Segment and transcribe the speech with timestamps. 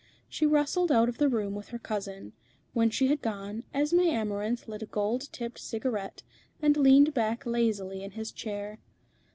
[0.27, 2.33] She rustled out of the room with her cousin.
[2.73, 6.23] When she had gone, Esmé Amarinth lit a gold tipped cigarette,
[6.59, 8.79] and leaned back lazily in his chair.